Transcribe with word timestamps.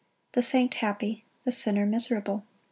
The 0.31 0.41
saint 0.41 0.73
happy, 0.73 1.25
the 1.43 1.51
sinner 1.51 1.85
miserable. 1.85 2.43